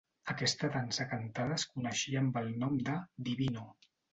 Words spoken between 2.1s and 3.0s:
amb el nom de